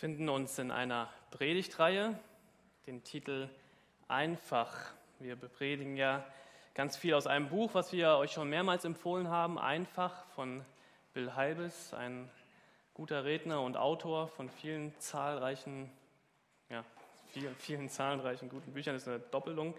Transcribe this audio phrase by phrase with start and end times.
[0.00, 2.18] befinden uns in einer Predigtreihe,
[2.86, 3.50] den Titel
[4.08, 4.74] Einfach.
[5.18, 6.24] Wir predigen ja
[6.72, 10.64] ganz viel aus einem Buch, was wir euch schon mehrmals empfohlen haben, Einfach von
[11.12, 12.30] Bill Halbes, ein
[12.94, 15.92] guter Redner und Autor von vielen zahlreichen,
[16.70, 16.82] ja,
[17.28, 19.74] vielen, vielen zahlreichen guten Büchern, das ist eine Doppelung.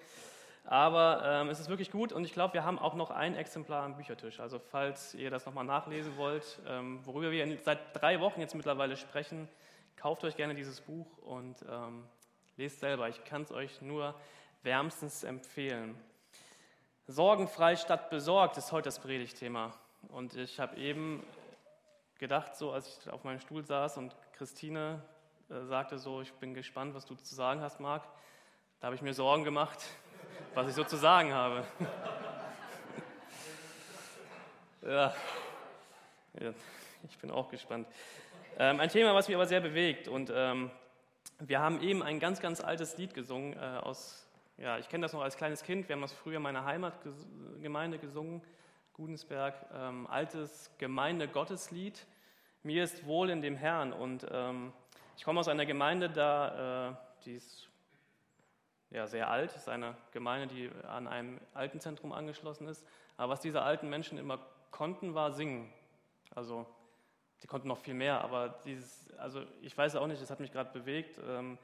[0.66, 3.82] Aber ähm, es ist wirklich gut und ich glaube, wir haben auch noch ein Exemplar
[3.82, 4.40] am Büchertisch.
[4.40, 8.96] Also falls ihr das nochmal nachlesen wollt, ähm, worüber wir seit drei Wochen jetzt mittlerweile
[8.98, 9.50] sprechen,
[10.02, 12.04] kauft euch gerne dieses Buch und ähm,
[12.58, 13.08] lest selber.
[13.08, 14.16] Ich kann es euch nur
[14.64, 15.96] wärmstens empfehlen.
[17.06, 19.72] Sorgenfrei statt besorgt ist heute das Predigtthema.
[20.10, 21.24] Und ich habe eben
[22.18, 25.04] gedacht, so als ich auf meinem Stuhl saß und Christine
[25.52, 28.04] äh, sagte so, ich bin gespannt, was du zu sagen hast, Marc.
[28.80, 29.78] Da habe ich mir Sorgen gemacht,
[30.56, 31.64] was ich so zu sagen habe.
[34.82, 35.14] ja.
[36.40, 36.54] ja,
[37.08, 37.88] ich bin auch gespannt.
[38.58, 40.08] Ähm, ein Thema, was mich aber sehr bewegt.
[40.08, 40.72] Und ähm,
[41.40, 44.28] wir haben eben ein ganz, ganz altes Lied gesungen äh, aus,
[44.58, 45.88] ja, ich kenne das noch als kleines Kind.
[45.88, 48.42] Wir haben das früher in meiner Heimatgemeinde gesungen,
[48.94, 49.56] Gudensberg.
[49.74, 52.06] Ähm, altes Gemeinde-Gotteslied.
[52.64, 53.94] Mir ist wohl in dem Herrn.
[53.94, 54.74] Und ähm,
[55.18, 57.70] ich komme aus einer Gemeinde, da, äh, die ist
[58.92, 62.86] ja, sehr alt, ist eine Gemeinde, die an einem Altenzentrum angeschlossen ist.
[63.18, 65.72] Aber was diese alten Menschen immer konnten, war singen.
[66.36, 66.68] Also
[67.44, 70.52] die konnten noch viel mehr, aber dieses, also ich weiß auch nicht, das hat mich
[70.52, 71.58] gerade bewegt, ähm,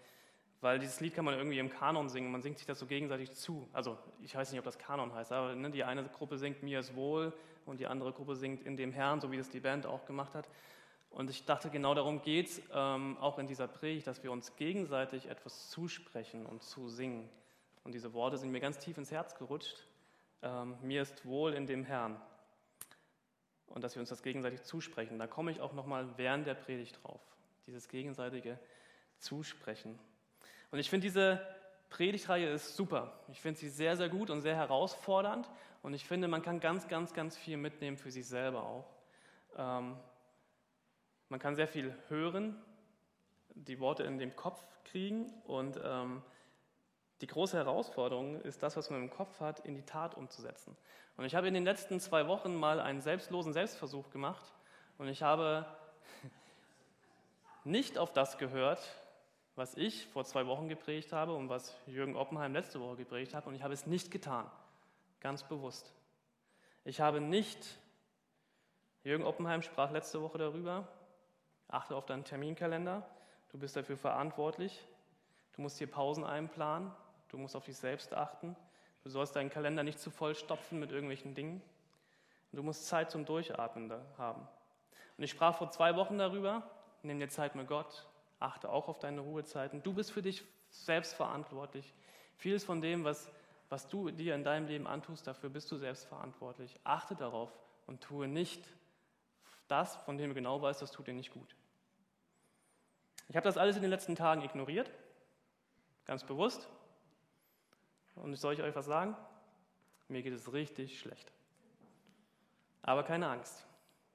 [0.60, 3.32] weil dieses Lied kann man irgendwie im Kanon singen, man singt sich das so gegenseitig
[3.34, 3.70] zu.
[3.74, 6.80] Also ich weiß nicht, ob das Kanon heißt, aber ne, die eine Gruppe singt Mir
[6.80, 7.32] ist wohl
[7.66, 10.34] und die andere Gruppe singt In dem Herrn, so wie das die Band auch gemacht
[10.34, 10.48] hat.
[11.10, 14.56] Und ich dachte, genau darum geht es ähm, auch in dieser Predigt, dass wir uns
[14.56, 17.30] gegenseitig etwas zusprechen und zusingen.
[17.84, 19.88] Und diese Worte sind mir ganz tief ins Herz gerutscht.
[20.42, 22.20] Ähm, mir ist wohl in dem Herrn
[23.68, 25.20] und dass wir uns das gegenseitig zusprechen.
[25.20, 27.22] Da komme ich auch nochmal während der Predigt drauf,
[27.66, 28.60] dieses gegenseitige
[29.20, 29.98] Zusprechen.
[30.72, 31.42] Und ich finde diese
[31.90, 33.20] Predigtreihe ist super.
[33.30, 35.50] Ich finde sie sehr, sehr gut und sehr herausfordernd.
[35.84, 38.90] Und ich finde, man kann ganz, ganz, ganz viel mitnehmen für sich selber auch.
[39.56, 39.96] Ähm,
[41.30, 42.56] man kann sehr viel hören,
[43.54, 46.22] die Worte in dem Kopf kriegen und ähm,
[47.22, 50.78] die große Herausforderung ist, das, was man im Kopf hat, in die Tat umzusetzen.
[51.16, 54.54] Und ich habe in den letzten zwei Wochen mal einen selbstlosen Selbstversuch gemacht
[55.00, 55.66] und ich habe
[57.64, 58.80] nicht auf das gehört,
[59.56, 63.48] was ich vor zwei Wochen geprägt habe und was Jürgen Oppenheim letzte Woche geprägt hat
[63.48, 64.50] und ich habe es nicht getan,
[65.20, 65.92] ganz bewusst.
[66.86, 67.80] Ich habe nicht,
[69.04, 70.88] Jürgen Oppenheim sprach letzte Woche darüber,
[71.68, 73.10] achte auf deinen Terminkalender,
[73.50, 74.86] du bist dafür verantwortlich,
[75.54, 76.92] du musst hier Pausen einplanen,
[77.30, 78.56] du musst auf dich selbst achten,
[79.08, 81.62] Du sollst deinen Kalender nicht zu voll stopfen mit irgendwelchen Dingen.
[82.52, 84.46] Du musst Zeit zum Durchatmen haben.
[85.18, 86.70] Und ich sprach vor zwei Wochen darüber,
[87.04, 88.06] nimm dir Zeit mit Gott,
[88.42, 89.82] achte auch auf deine Ruhezeiten.
[89.82, 91.94] Du bist für dich selbst verantwortlich.
[92.36, 93.32] Vieles von dem, was,
[93.70, 96.78] was du dir in deinem Leben antust, dafür bist du selbst verantwortlich.
[96.84, 98.68] Achte darauf und tue nicht
[99.70, 101.56] das, von dem du genau weißt, das tut dir nicht gut.
[103.30, 104.92] Ich habe das alles in den letzten Tagen ignoriert,
[106.04, 106.68] ganz bewusst.
[108.24, 109.16] Und soll ich euch was sagen?
[110.08, 111.32] Mir geht es richtig schlecht.
[112.82, 113.66] Aber keine Angst.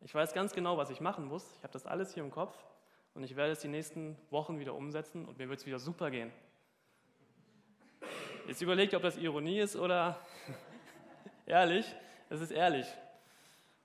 [0.01, 1.53] Ich weiß ganz genau, was ich machen muss.
[1.59, 2.57] Ich habe das alles hier im Kopf
[3.15, 6.11] und ich werde es die nächsten Wochen wieder umsetzen und mir wird es wieder super
[6.11, 6.33] gehen.
[8.49, 10.19] Jetzt überlegt, ob das Ironie ist oder
[11.47, 11.87] ehrlich.
[12.31, 12.87] Es ist ehrlich.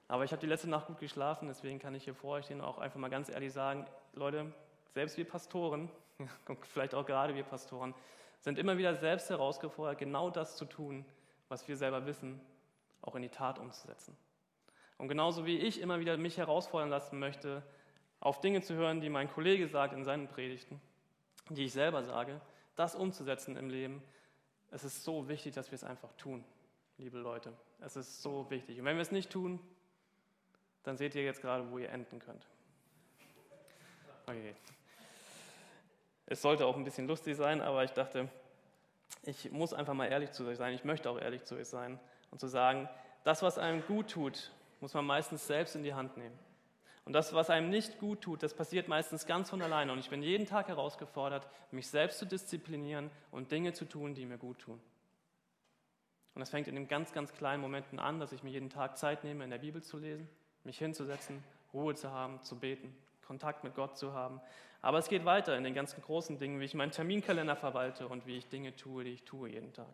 [0.08, 2.78] Aber ich habe die letzte Nacht gut geschlafen, deswegen kann ich hier vor euch auch
[2.78, 4.54] einfach mal ganz ehrlich sagen, Leute,
[4.94, 5.90] selbst wir Pastoren,
[6.62, 7.94] vielleicht auch gerade wir Pastoren,
[8.42, 11.06] sind immer wieder selbst herausgefordert, genau das zu tun,
[11.50, 12.40] was wir selber wissen,
[13.02, 14.16] auch in die Tat umzusetzen.
[14.98, 17.64] Und genauso wie ich immer wieder mich herausfordern lassen möchte,
[18.20, 20.82] auf Dinge zu hören, die mein Kollege sagt in seinen Predigten,
[21.50, 22.42] die ich selber sage,
[22.76, 24.02] das umzusetzen im Leben,
[24.72, 26.44] es ist so wichtig, dass wir es einfach tun,
[26.98, 27.54] liebe Leute.
[27.80, 28.80] Es ist so wichtig.
[28.80, 29.60] Und wenn wir es nicht tun,
[30.84, 32.48] dann seht ihr jetzt gerade, wo ihr enden könnt.
[34.26, 34.56] Okay.
[36.28, 38.30] Es sollte auch ein bisschen lustig sein, aber ich dachte,
[39.24, 40.74] ich muss einfach mal ehrlich zu euch sein.
[40.74, 42.00] Ich möchte auch ehrlich zu euch sein
[42.32, 42.90] und zu sagen,
[43.24, 46.38] das, was einem gut tut, muss man meistens selbst in die Hand nehmen.
[47.06, 49.94] Und das, was einem nicht gut tut, das passiert meistens ganz von alleine.
[49.94, 54.26] Und ich bin jeden Tag herausgefordert, mich selbst zu disziplinieren und Dinge zu tun, die
[54.26, 54.80] mir gut tun.
[56.34, 58.98] Und das fängt in den ganz, ganz kleinen Momenten an, dass ich mir jeden Tag
[58.98, 60.28] Zeit nehme, in der Bibel zu lesen,
[60.66, 61.42] mich hinzusetzen,
[61.74, 62.94] Ruhe zu haben, zu beten,
[63.28, 64.42] Kontakt mit Gott zu haben.
[64.82, 68.26] Aber es geht weiter in den ganzen großen Dingen, wie ich meinen Terminkalender verwalte und
[68.26, 69.94] wie ich Dinge tue, die ich tue jeden Tag.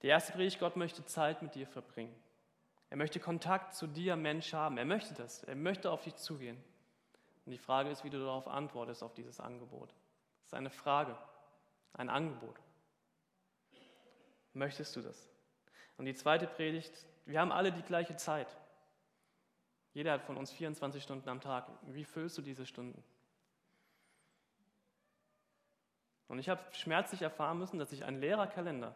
[0.00, 2.14] Der erste Predigt, Gott möchte Zeit mit dir verbringen.
[2.90, 4.78] Er möchte Kontakt zu dir, Mensch, haben.
[4.78, 5.44] Er möchte das.
[5.44, 6.62] Er möchte auf dich zugehen.
[7.44, 9.90] Und die Frage ist, wie du darauf antwortest, auf dieses Angebot.
[9.90, 11.16] Das ist eine Frage,
[11.94, 12.58] ein Angebot.
[14.52, 15.28] Möchtest du das?
[15.96, 18.56] Und die zweite Predigt, wir haben alle die gleiche Zeit.
[19.94, 21.68] Jeder hat von uns 24 Stunden am Tag.
[21.82, 23.02] Wie füllst du diese Stunden?
[26.28, 28.94] Und ich habe schmerzlich erfahren müssen, dass sich ein leerer Kalender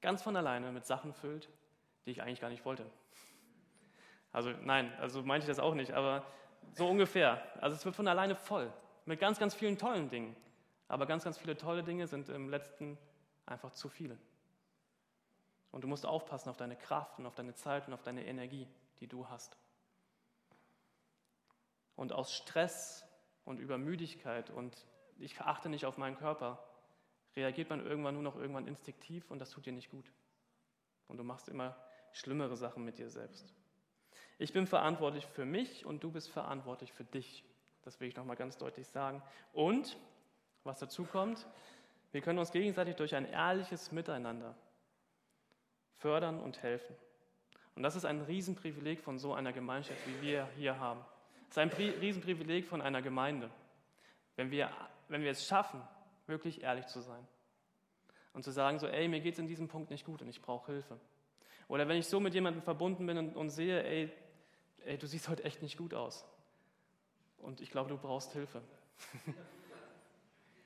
[0.00, 1.48] ganz von alleine mit Sachen füllt,
[2.06, 2.86] die ich eigentlich gar nicht wollte.
[4.32, 6.24] Also nein, also meinte ich das auch nicht, aber
[6.72, 7.42] so ungefähr.
[7.62, 8.72] Also es wird von alleine voll
[9.04, 10.34] mit ganz, ganz vielen tollen Dingen.
[10.88, 12.98] Aber ganz, ganz viele tolle Dinge sind im letzten
[13.46, 14.18] einfach zu viele.
[15.70, 18.68] Und du musst aufpassen auf deine Kraft und auf deine Zeit und auf deine Energie,
[19.00, 19.56] die du hast.
[21.96, 23.04] Und aus Stress
[23.44, 24.86] und Übermüdigkeit und
[25.18, 26.62] ich achte nicht auf meinen Körper,
[27.36, 30.10] reagiert man irgendwann nur noch irgendwann instinktiv und das tut dir nicht gut.
[31.08, 31.76] Und du machst immer
[32.12, 33.54] schlimmere Sachen mit dir selbst.
[34.38, 37.44] Ich bin verantwortlich für mich und du bist verantwortlich für dich.
[37.82, 39.22] Das will ich nochmal ganz deutlich sagen.
[39.52, 39.96] Und,
[40.64, 41.46] was dazu kommt,
[42.12, 44.56] wir können uns gegenseitig durch ein ehrliches Miteinander
[45.96, 46.96] fördern und helfen.
[47.74, 51.04] Und das ist ein Riesenprivileg von so einer Gemeinschaft, wie wir hier haben.
[51.54, 51.68] Es ist ein
[52.00, 53.48] Riesenprivileg von einer Gemeinde,
[54.34, 54.72] wenn wir,
[55.06, 55.80] wenn wir es schaffen,
[56.26, 57.24] wirklich ehrlich zu sein.
[58.32, 60.42] Und zu sagen so, ey, mir geht es in diesem Punkt nicht gut und ich
[60.42, 60.98] brauche Hilfe.
[61.68, 64.10] Oder wenn ich so mit jemandem verbunden bin und, und sehe, ey,
[64.84, 66.26] ey, du siehst heute echt nicht gut aus.
[67.38, 68.60] Und ich glaube, du brauchst Hilfe.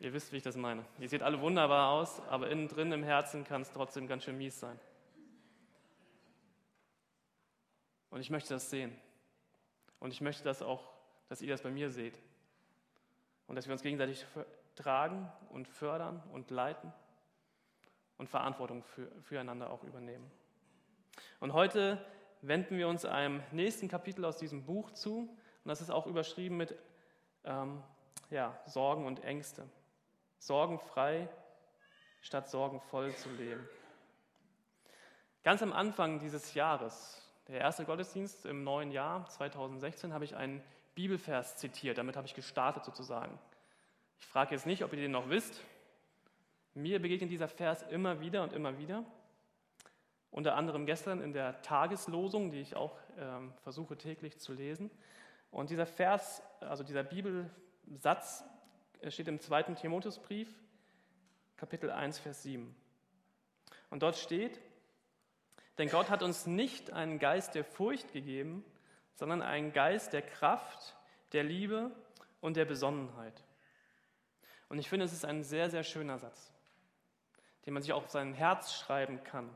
[0.00, 0.86] Ihr wisst, wie ich das meine.
[0.98, 4.38] Ihr seht alle wunderbar aus, aber innen drin im Herzen kann es trotzdem ganz schön
[4.38, 4.80] mies sein.
[8.08, 8.98] Und ich möchte das sehen.
[10.00, 10.92] Und ich möchte das auch,
[11.28, 12.20] dass ihr das bei mir seht.
[13.46, 14.26] Und dass wir uns gegenseitig
[14.76, 16.92] tragen und fördern und leiten
[18.16, 20.30] und Verantwortung für, füreinander auch übernehmen.
[21.40, 22.04] Und heute
[22.42, 25.20] wenden wir uns einem nächsten Kapitel aus diesem Buch zu.
[25.20, 26.76] Und das ist auch überschrieben mit
[27.44, 27.82] ähm,
[28.30, 29.68] ja, Sorgen und Ängste.
[30.38, 31.28] Sorgenfrei
[32.20, 33.66] statt sorgenvoll zu leben.
[35.42, 40.62] Ganz am Anfang dieses Jahres, der erste Gottesdienst im neuen Jahr 2016, habe ich einen
[40.94, 41.96] Bibelvers zitiert.
[41.96, 43.38] Damit habe ich gestartet sozusagen.
[44.20, 45.62] Ich frage jetzt nicht, ob ihr den noch wisst.
[46.74, 49.04] Mir begegnet dieser Vers immer wieder und immer wieder.
[50.30, 54.90] Unter anderem gestern in der Tageslosung, die ich auch ähm, versuche täglich zu lesen.
[55.50, 58.44] Und dieser Vers, also dieser Bibelsatz,
[59.08, 60.48] steht im zweiten Timotheusbrief,
[61.56, 62.76] Kapitel 1, Vers 7.
[63.88, 64.60] Und dort steht,
[65.78, 68.64] denn Gott hat uns nicht einen Geist der Furcht gegeben,
[69.14, 70.96] sondern einen Geist der Kraft,
[71.32, 71.90] der Liebe
[72.40, 73.44] und der Besonnenheit.
[74.68, 76.52] Und ich finde, es ist ein sehr, sehr schöner Satz,
[77.64, 79.48] den man sich auch auf sein Herz schreiben kann.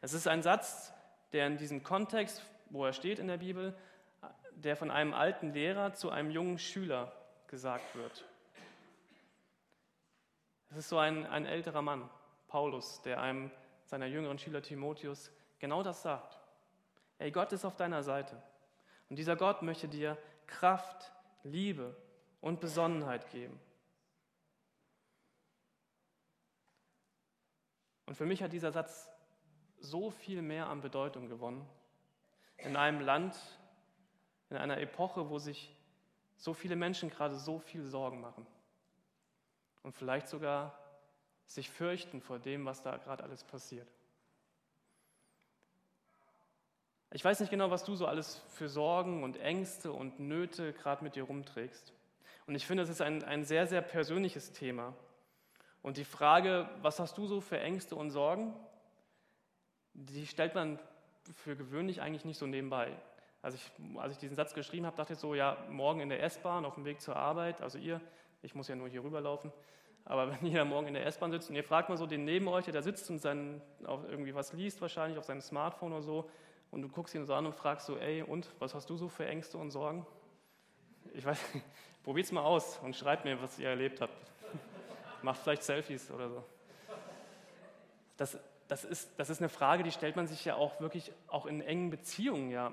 [0.00, 0.92] Es ist ein Satz,
[1.32, 3.76] der in diesem Kontext, wo er steht in der Bibel,
[4.54, 7.12] der von einem alten Lehrer zu einem jungen Schüler
[7.46, 8.24] gesagt wird.
[10.70, 12.08] Es ist so ein, ein älterer Mann,
[12.48, 13.50] Paulus, der einem
[13.84, 15.30] seiner jüngeren Schüler Timotheus
[15.62, 16.38] genau das sagt.
[17.18, 18.42] Ey, Gott ist auf deiner Seite.
[19.08, 20.18] Und dieser Gott möchte dir
[20.48, 21.12] Kraft,
[21.44, 21.96] Liebe
[22.40, 23.58] und Besonnenheit geben.
[28.06, 29.08] Und für mich hat dieser Satz
[29.78, 31.64] so viel mehr an Bedeutung gewonnen.
[32.56, 33.36] In einem Land,
[34.50, 35.74] in einer Epoche, wo sich
[36.36, 38.48] so viele Menschen gerade so viel Sorgen machen
[39.84, 40.76] und vielleicht sogar
[41.46, 43.88] sich fürchten vor dem, was da gerade alles passiert.
[47.14, 51.04] Ich weiß nicht genau, was du so alles für Sorgen und Ängste und Nöte gerade
[51.04, 51.92] mit dir rumträgst.
[52.46, 54.94] Und ich finde, es ist ein, ein sehr, sehr persönliches Thema.
[55.82, 58.54] Und die Frage, was hast du so für Ängste und Sorgen,
[59.92, 60.78] die stellt man
[61.34, 62.96] für gewöhnlich eigentlich nicht so nebenbei.
[63.42, 66.22] Also ich, als ich diesen Satz geschrieben habe, dachte ich so, ja, morgen in der
[66.22, 68.00] S-Bahn auf dem Weg zur Arbeit, also ihr,
[68.40, 69.52] ich muss ja nur hier rüberlaufen,
[70.06, 72.48] aber wenn ihr morgen in der S-Bahn sitzt und ihr fragt mal so den neben
[72.48, 76.30] euch, der da sitzt und sein, irgendwie was liest wahrscheinlich auf seinem Smartphone oder so,
[76.72, 79.08] und du guckst ihn so an und fragst so, ey, und, was hast du so
[79.08, 80.04] für Ängste und Sorgen?
[81.12, 81.38] Ich weiß,
[82.02, 84.14] probiert's mal aus und schreibt mir, was ihr erlebt habt.
[85.22, 86.44] Macht vielleicht Selfies oder so.
[88.16, 88.38] Das,
[88.68, 91.60] das, ist, das ist eine Frage, die stellt man sich ja auch wirklich auch in
[91.60, 92.72] engen Beziehungen ja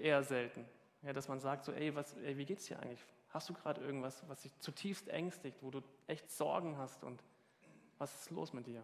[0.00, 0.66] eher selten.
[1.02, 3.04] Ja, dass man sagt so, ey, was, ey, wie geht's dir eigentlich?
[3.30, 7.22] Hast du gerade irgendwas, was dich zutiefst ängstigt, wo du echt Sorgen hast und
[7.98, 8.82] was ist los mit dir?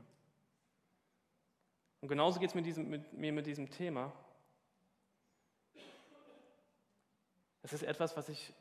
[2.01, 4.13] Und genauso geht es mit, mit mir mit diesem Thema.
[7.63, 8.53] Es ist etwas, was ich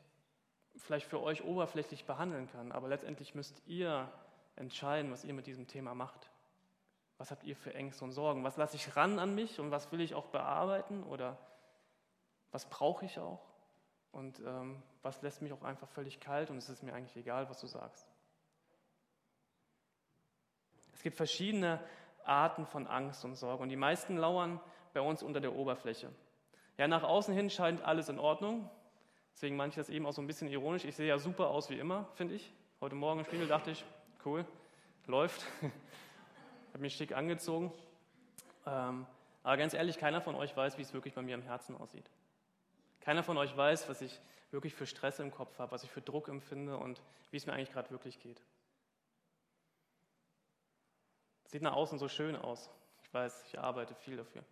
[0.76, 4.10] vielleicht für euch oberflächlich behandeln kann, aber letztendlich müsst ihr
[4.56, 6.30] entscheiden, was ihr mit diesem Thema macht.
[7.18, 8.44] Was habt ihr für Ängste und Sorgen?
[8.44, 11.38] Was lasse ich ran an mich und was will ich auch bearbeiten oder
[12.50, 13.50] was brauche ich auch?
[14.12, 17.48] und ähm, was lässt mich auch einfach völlig kalt und es ist mir eigentlich egal,
[17.48, 18.06] was du sagst.
[20.92, 21.80] Es gibt verschiedene
[22.24, 24.60] Arten von Angst und Sorge und die meisten lauern
[24.92, 26.12] bei uns unter der Oberfläche.
[26.76, 28.68] Ja, nach außen hin scheint alles in Ordnung.
[29.34, 30.84] Deswegen meine ich das eben auch so ein bisschen ironisch.
[30.84, 32.52] Ich sehe ja super aus wie immer, finde ich.
[32.80, 33.84] Heute Morgen im Spiegel dachte ich,
[34.24, 34.44] cool,
[35.06, 35.44] läuft.
[36.72, 37.72] habe mich schick angezogen.
[38.66, 39.06] Ähm,
[39.42, 42.10] aber ganz ehrlich, keiner von euch weiß, wie es wirklich bei mir im Herzen aussieht.
[43.00, 44.20] Keiner von euch weiß, was ich
[44.50, 47.52] wirklich für Stress im Kopf habe, was ich für Druck empfinde und wie es mir
[47.52, 48.40] eigentlich gerade wirklich geht.
[51.46, 52.70] Sieht nach außen so schön aus.
[53.02, 54.44] Ich weiß, ich arbeite viel dafür.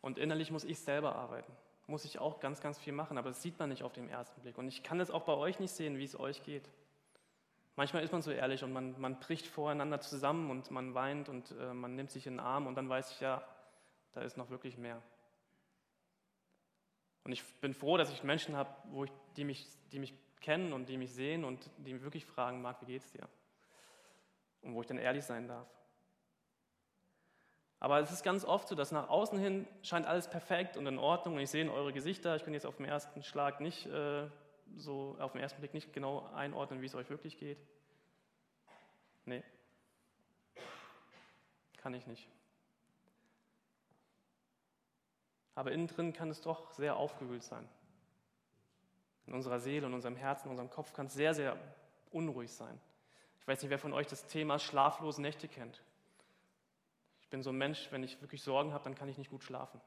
[0.00, 1.52] Und innerlich muss ich selber arbeiten.
[1.86, 4.40] Muss ich auch ganz, ganz viel machen, aber das sieht man nicht auf den ersten
[4.40, 4.56] Blick.
[4.56, 6.68] Und ich kann es auch bei euch nicht sehen, wie es euch geht.
[7.76, 11.50] Manchmal ist man so ehrlich und man, man bricht voreinander zusammen und man weint und
[11.58, 13.44] äh, man nimmt sich in den Arm und dann weiß ich ja,
[14.12, 15.02] da ist noch wirklich mehr.
[17.24, 18.70] Und ich bin froh, dass ich Menschen habe,
[19.36, 22.80] die, mich, die mich kennen und die mich sehen und die mich wirklich fragen, Marc,
[22.82, 23.28] wie geht's dir?
[24.62, 25.66] Und wo ich dann ehrlich sein darf.
[27.84, 30.98] Aber es ist ganz oft so, dass nach außen hin scheint alles perfekt und in
[30.98, 33.84] Ordnung und ich sehe in eure Gesichter, ich kann jetzt auf den ersten Schlag nicht
[33.84, 34.26] äh,
[34.78, 37.58] so, auf den ersten Blick nicht genau einordnen, wie es euch wirklich geht.
[39.26, 39.44] Nee,
[41.76, 42.26] kann ich nicht.
[45.54, 47.68] Aber innen drin kann es doch sehr aufgewühlt sein.
[49.26, 51.58] In unserer Seele, in unserem Herzen, in unserem Kopf kann es sehr, sehr
[52.12, 52.80] unruhig sein.
[53.42, 55.82] Ich weiß nicht, wer von euch das Thema schlaflose Nächte kennt.
[57.34, 59.80] Bin so ein Mensch, wenn ich wirklich Sorgen habe, dann kann ich nicht gut schlafen.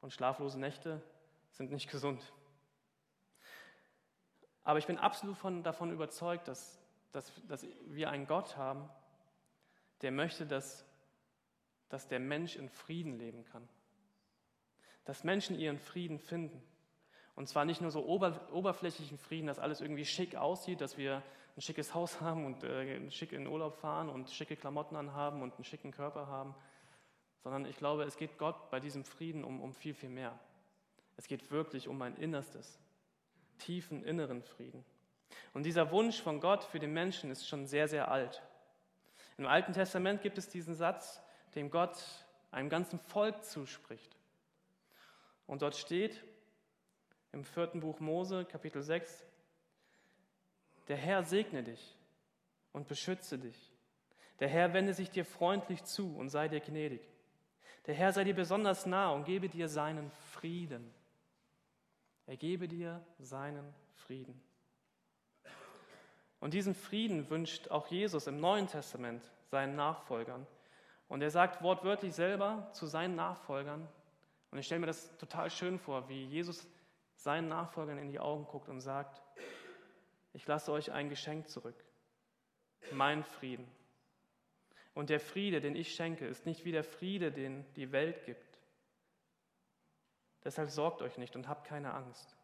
[0.00, 1.00] Und schlaflose Nächte
[1.50, 2.20] sind nicht gesund.
[4.64, 6.78] Aber ich bin absolut von, davon überzeugt, dass,
[7.12, 8.88] dass, dass wir einen Gott haben,
[10.02, 10.84] der möchte, dass,
[11.88, 13.68] dass der Mensch in Frieden leben kann
[15.04, 16.62] dass Menschen ihren Frieden finden.
[17.34, 21.22] Und zwar nicht nur so ober, oberflächlichen Frieden, dass alles irgendwie schick aussieht, dass wir
[21.56, 25.54] ein schickes Haus haben und äh, schick in Urlaub fahren und schicke Klamotten anhaben und
[25.54, 26.54] einen schicken Körper haben,
[27.42, 30.38] sondern ich glaube, es geht Gott bei diesem Frieden um, um viel, viel mehr.
[31.16, 32.78] Es geht wirklich um ein Innerstes,
[33.58, 34.84] tiefen inneren Frieden.
[35.52, 38.42] Und dieser Wunsch von Gott für den Menschen ist schon sehr, sehr alt.
[39.36, 41.22] Im Alten Testament gibt es diesen Satz,
[41.54, 41.98] dem Gott
[42.50, 44.16] einem ganzen Volk zuspricht.
[45.46, 46.22] Und dort steht
[47.32, 49.24] im vierten Buch Mose, Kapitel 6,
[50.88, 51.96] der Herr segne dich
[52.72, 53.72] und beschütze dich.
[54.38, 57.02] Der Herr wende sich dir freundlich zu und sei dir gnädig.
[57.86, 60.92] Der Herr sei dir besonders nah und gebe dir seinen Frieden.
[62.26, 64.40] Er gebe dir seinen Frieden.
[66.38, 70.46] Und diesen Frieden wünscht auch Jesus im Neuen Testament seinen Nachfolgern.
[71.08, 73.86] Und er sagt wortwörtlich selber zu seinen Nachfolgern,
[74.50, 76.66] und ich stelle mir das total schön vor, wie Jesus
[77.14, 79.22] seinen Nachfolgern in die Augen guckt und sagt,
[80.32, 81.84] ich lasse euch ein Geschenk zurück,
[82.92, 83.70] mein Frieden.
[84.94, 88.58] Und der Friede, den ich schenke, ist nicht wie der Friede, den die Welt gibt.
[90.44, 92.36] Deshalb sorgt euch nicht und habt keine Angst.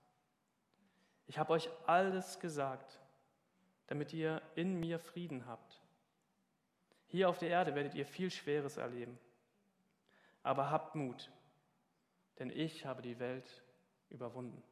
[1.26, 3.00] Ich habe euch alles gesagt,
[3.88, 5.82] damit ihr in mir Frieden habt.
[7.06, 9.18] Hier auf der Erde werdet ihr viel Schweres erleben.
[10.42, 11.30] Aber habt Mut,
[12.38, 13.64] denn ich habe die Welt
[14.10, 14.62] überwunden.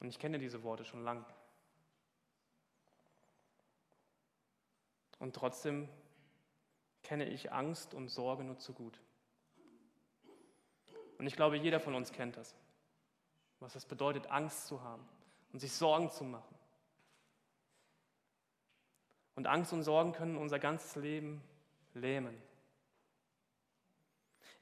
[0.00, 1.24] Und ich kenne diese Worte schon lang.
[5.18, 5.88] Und trotzdem
[7.02, 9.00] kenne ich Angst und Sorge nur zu gut.
[11.18, 12.56] Und ich glaube, jeder von uns kennt das,
[13.58, 15.06] was es bedeutet, Angst zu haben
[15.52, 16.54] und sich Sorgen zu machen.
[19.34, 21.42] Und Angst und Sorgen können unser ganzes Leben
[21.92, 22.40] lähmen.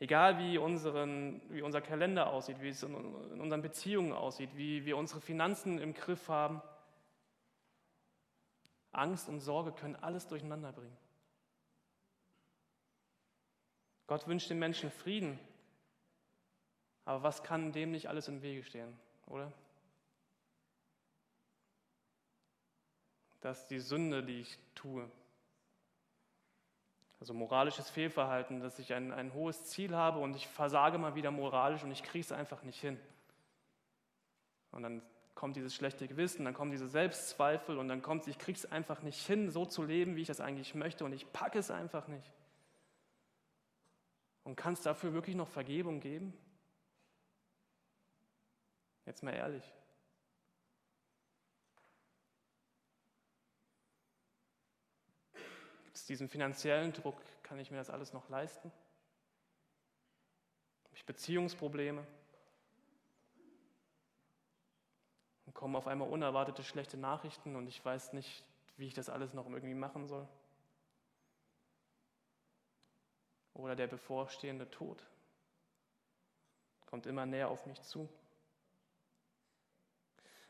[0.01, 4.85] Egal wie, unseren, wie unser Kalender aussieht, wie es in, in unseren Beziehungen aussieht, wie
[4.85, 6.63] wir unsere Finanzen im Griff haben,
[8.93, 10.97] Angst und Sorge können alles durcheinander bringen.
[14.07, 15.39] Gott wünscht den Menschen Frieden,
[17.05, 19.53] aber was kann dem nicht alles im Wege stehen, oder?
[23.41, 25.09] dass die Sünde, die ich tue,
[27.21, 31.31] also moralisches Fehlverhalten, dass ich ein, ein hohes Ziel habe und ich versage mal wieder
[31.31, 32.99] moralisch und ich kriege es einfach nicht hin.
[34.71, 35.03] Und dann
[35.35, 39.03] kommt dieses schlechte Gewissen, dann kommen diese Selbstzweifel und dann kommt, ich kriege es einfach
[39.03, 42.09] nicht hin, so zu leben, wie ich das eigentlich möchte und ich packe es einfach
[42.09, 42.33] nicht.
[44.45, 46.33] Und kann es dafür wirklich noch Vergebung geben?
[49.07, 49.65] Jetzt mal ehrlich.
[56.09, 58.73] Diesem finanziellen Druck, kann ich mir das alles noch leisten?
[60.85, 62.07] Habe ich Beziehungsprobleme?
[65.45, 68.45] Dann kommen auf einmal unerwartete schlechte Nachrichten und ich weiß nicht,
[68.77, 70.27] wie ich das alles noch irgendwie machen soll.
[73.55, 75.05] Oder der bevorstehende Tod
[76.87, 78.09] kommt immer näher auf mich zu.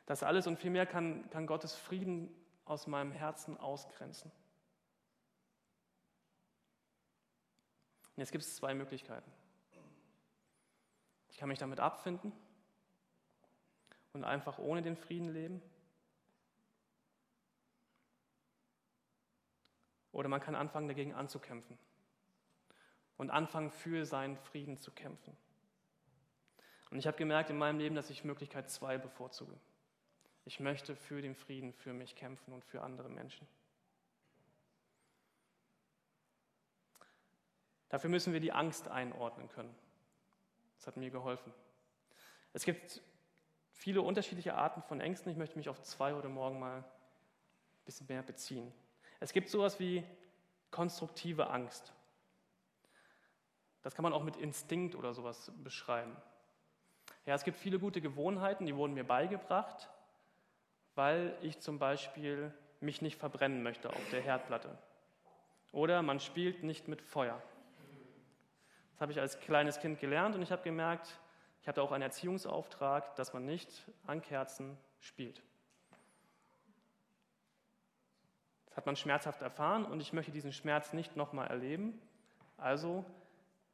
[0.06, 2.34] Das alles und viel mehr kann, kann Gottes Frieden
[2.64, 4.30] aus meinem Herzen ausgrenzen.
[8.18, 9.30] Und jetzt gibt es zwei Möglichkeiten.
[11.30, 12.32] Ich kann mich damit abfinden
[14.12, 15.62] und einfach ohne den Frieden leben.
[20.10, 21.78] Oder man kann anfangen, dagegen anzukämpfen
[23.18, 25.36] und anfangen, für seinen Frieden zu kämpfen.
[26.90, 29.54] Und ich habe gemerkt in meinem Leben, dass ich Möglichkeit zwei bevorzuge.
[30.44, 33.46] Ich möchte für den Frieden für mich kämpfen und für andere Menschen.
[37.88, 39.74] Dafür müssen wir die Angst einordnen können.
[40.76, 41.52] Das hat mir geholfen.
[42.52, 43.00] Es gibt
[43.72, 45.30] viele unterschiedliche Arten von Ängsten.
[45.32, 46.84] Ich möchte mich auf zwei heute Morgen mal ein
[47.84, 48.72] bisschen mehr beziehen.
[49.20, 50.04] Es gibt sowas wie
[50.70, 51.92] konstruktive Angst.
[53.82, 56.16] Das kann man auch mit Instinkt oder sowas beschreiben.
[57.26, 59.88] Ja, es gibt viele gute Gewohnheiten, die wurden mir beigebracht,
[60.94, 64.76] weil ich zum Beispiel mich nicht verbrennen möchte auf der Herdplatte.
[65.72, 67.42] Oder man spielt nicht mit Feuer.
[68.98, 71.20] Das habe ich als kleines Kind gelernt und ich habe gemerkt,
[71.62, 75.40] ich habe auch einen Erziehungsauftrag, dass man nicht an Kerzen spielt.
[78.66, 81.96] Das hat man schmerzhaft erfahren und ich möchte diesen Schmerz nicht nochmal erleben.
[82.56, 83.04] Also,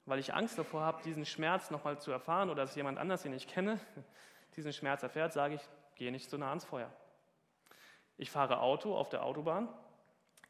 [0.05, 3.33] weil ich Angst davor habe, diesen Schmerz nochmal zu erfahren oder dass jemand anders, den
[3.33, 3.81] ich kenne,
[4.57, 5.63] diesen Schmerz erfährt, sage ich,
[5.95, 6.93] gehe nicht so nah ans Feuer.
[8.19, 9.71] Ich fahre Auto auf der Autobahn,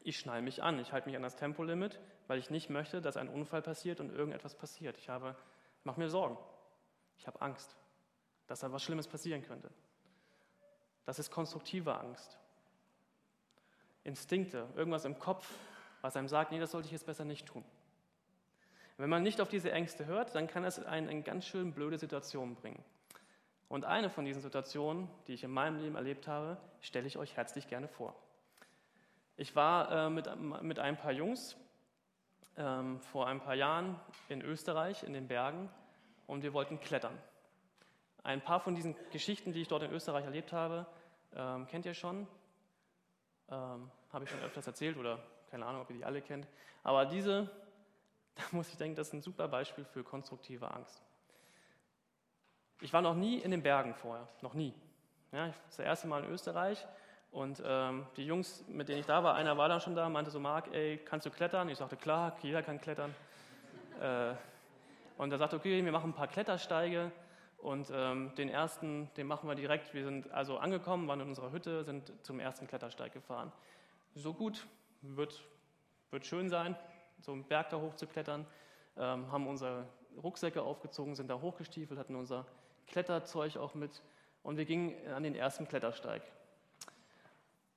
[0.05, 3.17] ich schnall mich an, ich halte mich an das Tempolimit, weil ich nicht möchte, dass
[3.17, 4.97] ein Unfall passiert und irgendetwas passiert.
[4.97, 5.35] Ich habe,
[5.83, 6.37] mache mir Sorgen.
[7.17, 7.75] Ich habe Angst,
[8.45, 9.71] dass da was Schlimmes passieren könnte.
[11.05, 12.37] Das ist konstruktive Angst.
[14.03, 15.51] Instinkte, irgendwas im Kopf,
[16.01, 17.65] was einem sagt, nee, das sollte ich jetzt besser nicht tun.
[18.97, 21.97] Wenn man nicht auf diese Ängste hört, dann kann es einen in ganz schön blöde
[21.97, 22.83] Situationen bringen.
[23.69, 27.35] Und eine von diesen Situationen, die ich in meinem Leben erlebt habe, stelle ich euch
[27.35, 28.15] herzlich gerne vor.
[29.37, 30.29] Ich war äh, mit,
[30.61, 31.57] mit ein paar Jungs
[32.55, 35.69] ähm, vor ein paar Jahren in Österreich, in den Bergen,
[36.25, 37.17] und wir wollten klettern.
[38.23, 40.87] Ein paar von diesen Geschichten, die ich dort in Österreich erlebt habe,
[41.35, 42.27] ähm, kennt ihr schon.
[43.49, 45.19] Ähm, habe ich schon öfters erzählt oder
[45.51, 46.47] keine Ahnung, ob ihr die alle kennt.
[46.81, 47.51] Aber diese,
[48.35, 51.03] da muss ich denken, das ist ein super Beispiel für konstruktive Angst.
[52.79, 54.73] Ich war noch nie in den Bergen vorher, noch nie.
[55.33, 56.85] Ja, das erste Mal in Österreich
[57.31, 60.31] und ähm, die Jungs, mit denen ich da war, einer war dann schon da, meinte
[60.31, 61.67] so, Marc, ey, kannst du klettern?
[61.69, 63.13] Ich sagte, klar, jeder kann klettern.
[63.99, 64.33] Äh,
[65.17, 67.11] und er sagte, okay, wir machen ein paar Klettersteige
[67.57, 69.93] und ähm, den ersten, den machen wir direkt.
[69.93, 73.51] Wir sind also angekommen, waren in unserer Hütte, sind zum ersten Klettersteig gefahren.
[74.13, 74.65] So gut,
[75.01, 75.43] wird,
[76.11, 76.75] wird schön sein,
[77.19, 78.45] so einen Berg da hoch zu klettern.
[78.97, 79.87] Ähm, haben unsere
[80.21, 82.45] Rucksäcke aufgezogen, sind da hochgestiefelt, hatten unser
[82.87, 84.01] Kletterzeug auch mit
[84.43, 86.21] und wir gingen an den ersten Klettersteig.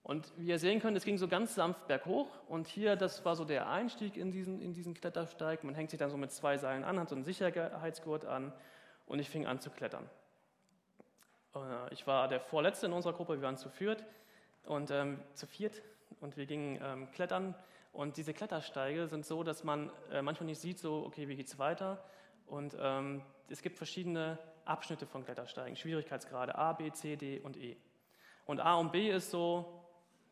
[0.02, 3.36] Und wie ihr sehen könnt, es ging so ganz sanft berghoch und hier, das war
[3.36, 5.64] so der Einstieg in diesen, in diesen Klettersteig.
[5.64, 8.52] Man hängt sich dann so mit zwei Seilen an, hat so einen Sicherheitsgurt an
[9.06, 10.08] und ich fing an zu klettern.
[11.54, 14.04] Äh, ich war der Vorletzte in unserer Gruppe, wir waren zu viert
[14.64, 15.82] und ähm, zu viert
[16.20, 17.54] und wir gingen ähm, klettern.
[17.92, 21.48] Und diese Klettersteige sind so, dass man äh, manchmal nicht sieht, so, okay, wie geht
[21.48, 22.02] es weiter?
[22.46, 27.76] Und ähm, es gibt verschiedene Abschnitte von Klettersteigen, Schwierigkeitsgrade A, B, C, D und E.
[28.46, 29.77] Und A und B ist so,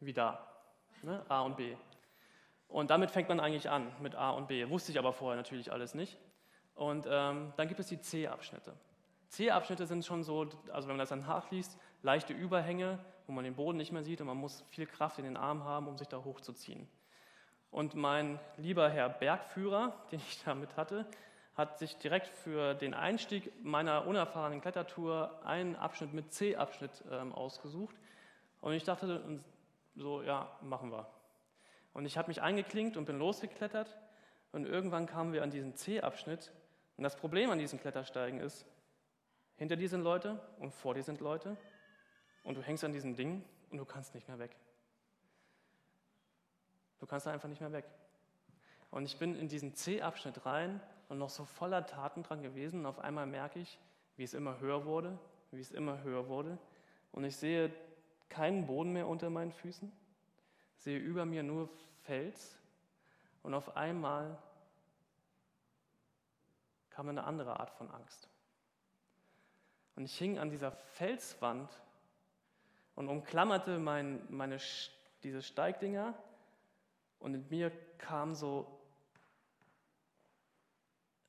[0.00, 0.46] wie da.
[1.02, 1.24] Ne?
[1.28, 1.76] A und B.
[2.68, 4.68] Und damit fängt man eigentlich an, mit A und B.
[4.68, 6.18] Wusste ich aber vorher natürlich alles nicht.
[6.74, 8.74] Und ähm, dann gibt es die C-Abschnitte.
[9.28, 13.54] C-Abschnitte sind schon so, also wenn man das dann nachliest, leichte Überhänge, wo man den
[13.54, 16.08] Boden nicht mehr sieht und man muss viel Kraft in den Arm haben, um sich
[16.08, 16.86] da hochzuziehen.
[17.70, 21.06] Und mein lieber Herr Bergführer, den ich da mit hatte,
[21.54, 27.96] hat sich direkt für den Einstieg meiner unerfahrenen Klettertour einen Abschnitt mit C-Abschnitt ähm, ausgesucht.
[28.60, 29.40] Und ich dachte,
[29.96, 31.06] so, ja, machen wir.
[31.92, 33.98] Und ich habe mich eingeklinkt und bin losgeklettert
[34.52, 36.52] und irgendwann kamen wir an diesen C-Abschnitt.
[36.96, 38.66] Und das Problem an diesen Klettersteigen ist,
[39.56, 41.56] hinter dir sind Leute und vor dir sind Leute
[42.44, 44.54] und du hängst an diesem Ding und du kannst nicht mehr weg.
[46.98, 47.86] Du kannst da einfach nicht mehr weg.
[48.90, 52.86] Und ich bin in diesen C-Abschnitt rein und noch so voller Taten dran gewesen und
[52.86, 53.78] auf einmal merke ich,
[54.16, 55.18] wie es immer höher wurde,
[55.50, 56.58] wie es immer höher wurde
[57.12, 57.72] und ich sehe
[58.28, 59.92] keinen Boden mehr unter meinen Füßen,
[60.76, 61.68] sehe über mir nur
[62.02, 62.58] Fels
[63.42, 64.38] Und auf einmal
[66.90, 68.28] kam eine andere Art von Angst.
[69.96, 71.70] Und ich hing an dieser Felswand
[72.94, 74.58] und umklammerte mein, meine,
[75.22, 76.14] diese Steigdinger
[77.18, 78.80] und in mir kam so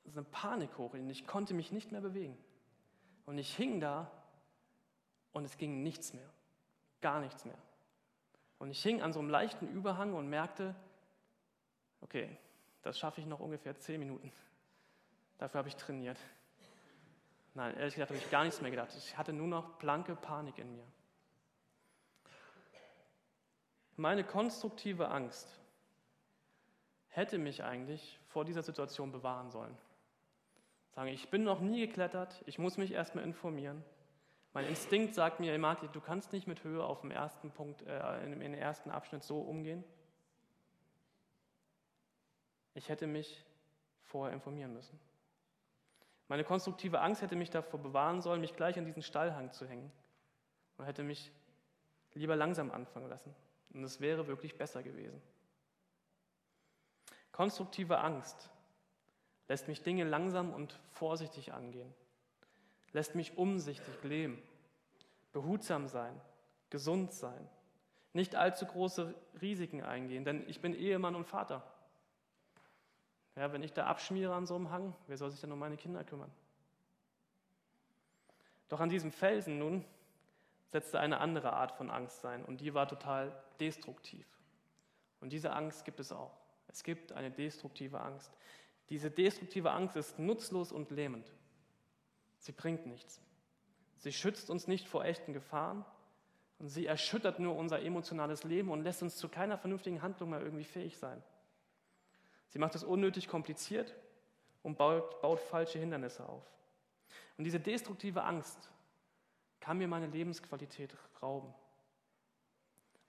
[0.05, 2.37] eine Panik hoch und ich konnte mich nicht mehr bewegen.
[3.25, 4.09] Und ich hing da
[5.33, 6.29] und es ging nichts mehr,
[7.01, 7.57] gar nichts mehr.
[8.59, 10.75] Und ich hing an so einem leichten Überhang und merkte,
[12.01, 12.37] okay,
[12.81, 14.31] das schaffe ich noch ungefähr zehn Minuten.
[15.37, 16.17] Dafür habe ich trainiert.
[17.53, 18.93] Nein, ehrlich gesagt habe ich gar nichts mehr gedacht.
[18.95, 20.85] Ich hatte nur noch blanke Panik in mir.
[23.95, 25.59] Meine konstruktive Angst
[27.07, 29.75] hätte mich eigentlich vor dieser Situation bewahren sollen.
[30.91, 33.83] Sagen, ich bin noch nie geklettert, ich muss mich erstmal informieren.
[34.57, 38.23] Mein Instinkt sagt mir, Martin, du kannst nicht mit Höhe auf dem ersten Punkt, äh,
[38.23, 39.83] in dem ersten Abschnitt so umgehen.
[42.73, 43.45] Ich hätte mich
[44.01, 44.99] vorher informieren müssen.
[46.27, 49.91] Meine konstruktive Angst hätte mich davor bewahren sollen, mich gleich an diesen Stallhang zu hängen
[50.77, 51.31] und hätte mich
[52.15, 53.35] lieber langsam anfangen lassen.
[53.75, 55.21] Und es wäre wirklich besser gewesen.
[57.31, 58.49] Konstruktive Angst
[59.49, 61.93] lässt mich Dinge langsam und vorsichtig angehen,
[62.93, 64.41] lässt mich umsichtig leben,
[65.33, 66.19] behutsam sein,
[66.69, 67.49] gesund sein,
[68.13, 71.63] nicht allzu große Risiken eingehen, denn ich bin Ehemann und Vater.
[73.35, 75.77] Ja, wenn ich da abschmiere an so einem Hang, wer soll sich denn um meine
[75.77, 76.31] Kinder kümmern?
[78.69, 79.85] Doch an diesem Felsen nun
[80.71, 84.25] setzte eine andere Art von Angst sein und die war total destruktiv.
[85.21, 86.35] Und diese Angst gibt es auch.
[86.67, 88.31] Es gibt eine destruktive Angst.
[88.89, 91.31] Diese destruktive Angst ist nutzlos und lähmend.
[92.39, 93.21] Sie bringt nichts.
[93.97, 95.85] Sie schützt uns nicht vor echten Gefahren
[96.59, 100.41] und sie erschüttert nur unser emotionales Leben und lässt uns zu keiner vernünftigen Handlung mehr
[100.41, 101.21] irgendwie fähig sein.
[102.47, 103.95] Sie macht es unnötig kompliziert
[104.63, 106.43] und baut, baut falsche Hindernisse auf.
[107.37, 108.69] Und diese destruktive Angst
[109.59, 111.53] kann mir meine Lebensqualität rauben.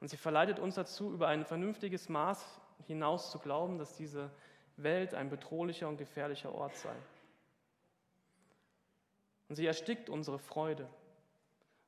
[0.00, 4.30] Und sie verleitet uns dazu, über ein vernünftiges Maß hinaus zu glauben, dass diese
[4.76, 6.94] Welt ein bedrohlicher und gefährlicher Ort sei.
[9.48, 10.88] Und sie erstickt unsere Freude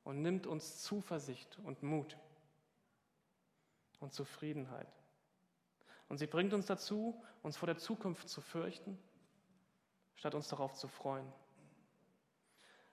[0.03, 2.17] und nimmt uns Zuversicht und Mut
[3.99, 4.91] und Zufriedenheit.
[6.09, 8.97] Und sie bringt uns dazu, uns vor der Zukunft zu fürchten,
[10.15, 11.31] statt uns darauf zu freuen.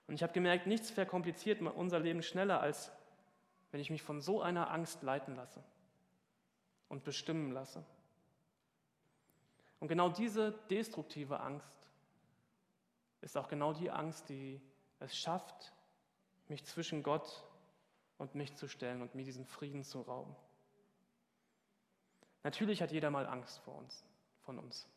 [0.07, 2.93] Und ich habe gemerkt, nichts verkompliziert unser Leben schneller, als
[3.71, 5.63] wenn ich mich von so einer Angst leiten lasse
[6.89, 7.85] und bestimmen lasse.
[9.81, 11.78] Und genau diese destruktive Angst
[13.21, 14.61] ist auch genau die Angst, die
[15.01, 15.73] es schafft,
[16.49, 17.45] mich zwischen Gott
[18.17, 20.35] und mich zu stellen und mir diesen Frieden zu rauben.
[22.43, 24.05] Natürlich hat jeder mal Angst vor uns,
[24.41, 24.89] von uns.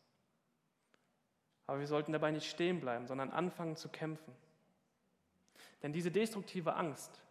[1.66, 4.34] Aber wir sollten dabei nicht stehen bleiben, sondern anfangen zu kämpfen.
[5.82, 7.22] Denn diese destruktive Angst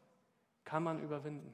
[0.63, 1.53] kann man überwinden.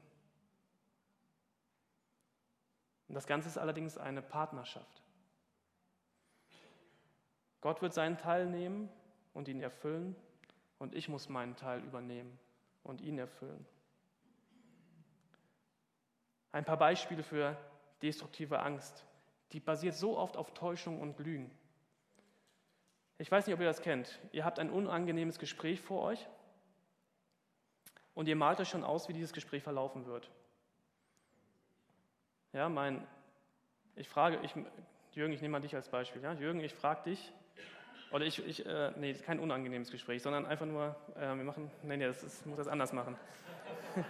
[3.08, 5.02] Und das Ganze ist allerdings eine Partnerschaft.
[7.60, 8.88] Gott wird seinen Teil nehmen
[9.34, 10.16] und ihn erfüllen
[10.78, 12.38] und ich muss meinen Teil übernehmen
[12.82, 13.66] und ihn erfüllen.
[16.52, 17.56] Ein paar Beispiele für
[18.02, 19.04] destruktive Angst.
[19.52, 21.50] Die basiert so oft auf Täuschung und Lügen.
[23.18, 24.20] Ich weiß nicht, ob ihr das kennt.
[24.32, 26.26] Ihr habt ein unangenehmes Gespräch vor euch
[28.14, 30.30] und ihr malt euch schon aus, wie dieses Gespräch verlaufen wird.
[32.52, 33.06] Ja, mein,
[33.96, 34.54] ich frage, ich,
[35.12, 36.22] Jürgen, ich nehme mal dich als Beispiel.
[36.22, 36.32] Ja?
[36.32, 37.32] Jürgen, ich frage dich,
[38.10, 41.96] oder ich, ich äh, nee, kein unangenehmes Gespräch, sondern einfach nur, äh, wir machen, nee,
[41.96, 43.16] nee, das, das muss das anders machen.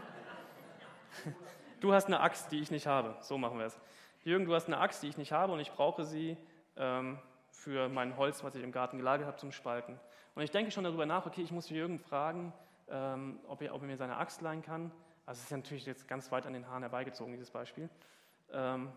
[1.81, 3.17] du hast eine Axt, die ich nicht habe.
[3.21, 3.79] So machen wir es.
[4.25, 6.37] Jürgen, du hast eine Axt, die ich nicht habe und ich brauche sie
[6.77, 7.19] ähm,
[7.51, 9.99] für mein Holz, was ich im Garten gelagert habe, zum Spalten.
[10.35, 12.53] Und ich denke schon darüber nach, okay, ich muss Jürgen fragen,
[12.91, 14.93] ähm, ob, er, ob, er, mir seine Axt leihen kann.
[15.27, 17.91] Also es ist natürlich jetzt ganz weit an den Haaren herbeigezogen, dieses Beispiel.
[18.53, 18.91] Ähm,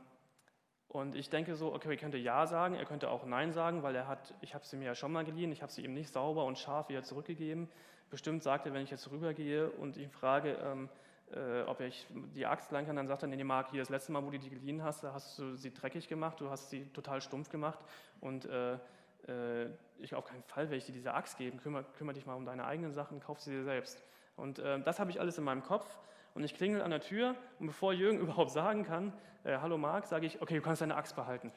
[0.92, 3.96] und ich denke so, okay, er könnte Ja sagen, er könnte auch Nein sagen, weil
[3.96, 6.12] er hat, ich habe sie mir ja schon mal geliehen, ich habe sie ihm nicht
[6.12, 7.70] sauber und scharf wieder zurückgegeben.
[8.10, 10.90] Bestimmt sagt er, wenn ich jetzt rübergehe und ihn frage, ähm,
[11.34, 14.12] äh, ob ich die Axt leihen kann, dann sagt er, nee, Marc, hier das letzte
[14.12, 16.84] Mal, wo du die geliehen hast, da hast du sie dreckig gemacht, du hast sie
[16.88, 17.80] total stumpf gemacht
[18.20, 22.16] und äh, äh, ich auf keinen Fall werde ich dir diese Axt geben, kümmere, kümmere
[22.16, 24.04] dich mal um deine eigenen Sachen, kauf sie dir selbst.
[24.36, 25.86] Und äh, das habe ich alles in meinem Kopf
[26.34, 29.14] und ich klingel an der Tür und bevor Jürgen überhaupt sagen kann,
[29.44, 31.52] äh, hallo Marc, sage ich, okay, du kannst deine Axt behalten.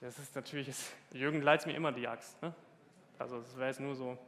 [0.00, 0.68] Das ist natürlich,
[1.12, 2.42] Jürgen leitet mir immer die Axt.
[2.42, 2.52] Ne?
[3.18, 4.18] Also das wäre jetzt nur so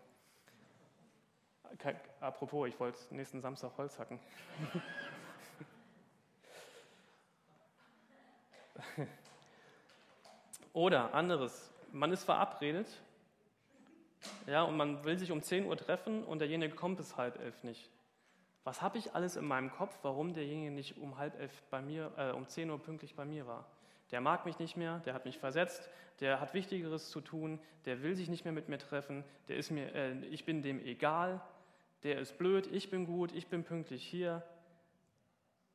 [2.20, 4.20] Apropos, ich wollte nächsten Samstag Holz hacken.
[10.72, 12.86] Oder anderes, man ist verabredet,
[14.46, 17.62] ja, und man will sich um 10 Uhr treffen und derjenige kommt bis halb elf
[17.62, 17.90] nicht.
[18.64, 22.12] Was habe ich alles in meinem Kopf, warum derjenige nicht um halb elf bei mir,
[22.16, 23.66] äh, um 10 Uhr pünktlich bei mir war?
[24.10, 25.88] Der mag mich nicht mehr, der hat mich versetzt,
[26.20, 29.70] der hat Wichtigeres zu tun, der will sich nicht mehr mit mir treffen, der ist
[29.70, 31.42] mir, äh, ich bin dem egal,
[32.04, 34.42] der ist blöd, ich bin gut, ich bin pünktlich hier.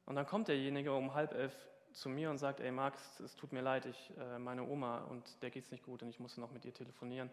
[0.05, 1.53] Und dann kommt derjenige um halb elf
[1.91, 5.41] zu mir und sagt, ey Max, es tut mir leid, ich, äh, meine Oma und
[5.43, 7.29] der geht's nicht gut und ich musste noch mit ihr telefonieren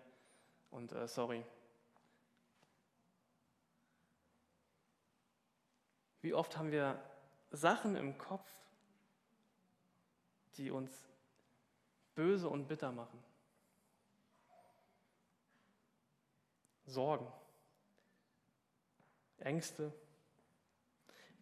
[0.71, 1.42] und äh, sorry.
[6.27, 7.01] Wie oft haben wir
[7.53, 8.51] Sachen im Kopf,
[10.57, 10.91] die uns
[12.17, 13.23] böse und bitter machen?
[16.85, 17.33] Sorgen,
[19.39, 19.93] Ängste,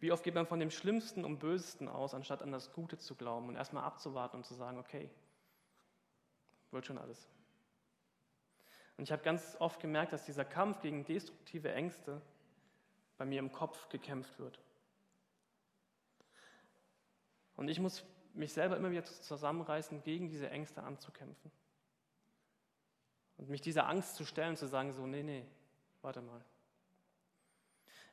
[0.01, 3.15] wie oft geht man von dem Schlimmsten und Bösesten aus, anstatt an das Gute zu
[3.15, 5.09] glauben und erstmal abzuwarten und zu sagen, okay,
[6.69, 7.27] wird schon alles.
[8.97, 12.21] Und ich habe ganz oft gemerkt, dass dieser Kampf gegen destruktive Ängste
[13.17, 14.59] bei mir im Kopf gekämpft wird.
[17.55, 21.51] Und ich muss mich selber immer wieder zusammenreißen, gegen diese Ängste anzukämpfen.
[23.37, 25.45] Und mich dieser Angst zu stellen, zu sagen, so, nee, nee,
[26.01, 26.43] warte mal.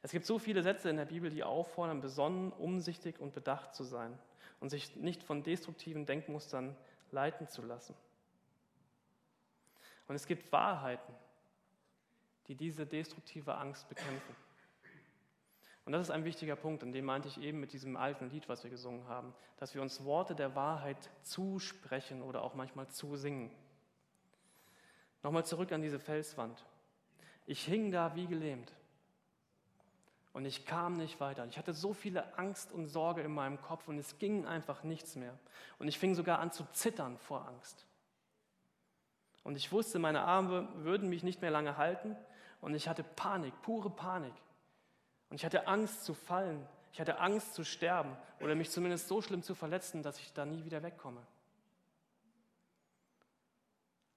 [0.02, 3.84] Es gibt so viele Sätze in der Bibel, die auffordern, besonnen, umsichtig und bedacht zu
[3.84, 4.18] sein
[4.58, 6.76] und sich nicht von destruktiven Denkmustern
[7.12, 7.94] leiten zu lassen.
[10.08, 11.14] Und es gibt Wahrheiten,
[12.48, 14.34] die diese destruktive Angst bekämpfen.
[15.84, 18.48] Und das ist ein wichtiger Punkt, und den meinte ich eben mit diesem alten Lied,
[18.48, 23.50] was wir gesungen haben, dass wir uns Worte der Wahrheit zusprechen oder auch manchmal zusingen.
[25.22, 26.64] Nochmal zurück an diese Felswand.
[27.46, 28.72] Ich hing da wie gelähmt.
[30.32, 31.44] Und ich kam nicht weiter.
[31.46, 35.14] Ich hatte so viele Angst und Sorge in meinem Kopf und es ging einfach nichts
[35.14, 35.38] mehr.
[35.78, 37.86] Und ich fing sogar an zu zittern vor Angst.
[39.42, 42.16] Und ich wusste, meine Arme würden mich nicht mehr lange halten.
[42.60, 44.32] Und ich hatte Panik, pure Panik.
[45.32, 46.68] Und ich hatte Angst zu fallen.
[46.92, 50.44] Ich hatte Angst zu sterben oder mich zumindest so schlimm zu verletzen, dass ich da
[50.44, 51.26] nie wieder wegkomme.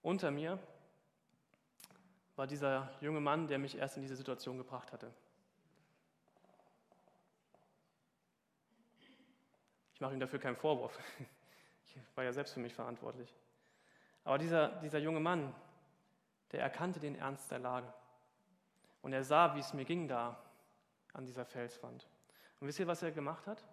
[0.02, 0.60] Unter mir
[2.36, 5.10] war dieser junge Mann, der mich erst in diese Situation gebracht hatte.
[9.94, 11.00] Ich mache ihm dafür keinen Vorwurf.
[11.86, 13.34] Ich war ja selbst für mich verantwortlich.
[14.26, 15.56] Aber dieser, dieser junge Mann,
[16.52, 17.88] der erkannte den Ernst der Lage.
[19.02, 20.45] Und er sah, wie es mir ging da
[21.16, 22.08] an dieser Felswand.
[22.60, 23.64] Und wisst ihr, was er gemacht hat?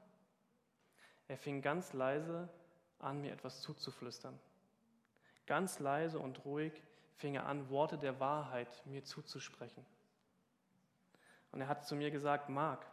[1.28, 2.48] Er fing ganz leise
[2.98, 4.38] an, mir etwas zuzuflüstern.
[5.46, 6.72] Ganz leise und ruhig
[7.16, 9.84] fing er an, Worte der Wahrheit mir zuzusprechen.
[11.50, 12.86] Und er hat zu mir gesagt, Mark,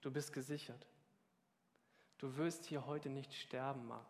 [0.00, 0.86] du bist gesichert.
[2.18, 4.06] Du wirst hier heute nicht sterben, Mark.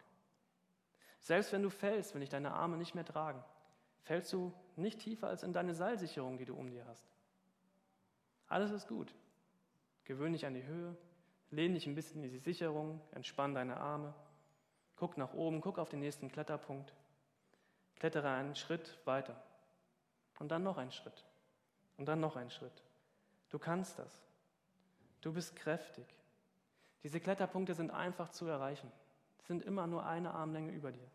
[1.21, 3.43] Selbst wenn du fällst, wenn dich deine Arme nicht mehr tragen,
[4.03, 7.05] fällst du nicht tiefer als in deine Seilsicherung, die du um dir hast.
[8.47, 9.15] Alles ist gut.
[10.09, 10.97] Gewöhn dich an die Höhe,
[11.51, 14.15] lehn dich ein bisschen in die Sicherung, entspann deine Arme,
[14.97, 16.95] guck nach oben, guck auf den nächsten Kletterpunkt,
[17.97, 19.41] klettere einen Schritt weiter
[20.39, 21.27] und dann noch einen Schritt
[21.99, 22.83] und dann noch einen Schritt.
[23.51, 24.23] Du kannst das.
[25.21, 26.07] Du bist kräftig.
[27.03, 28.91] Diese Kletterpunkte sind einfach zu erreichen.
[29.41, 31.11] Sie sind immer nur eine Armlänge über dir.